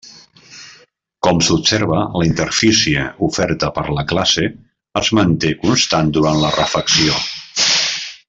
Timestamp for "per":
3.77-3.85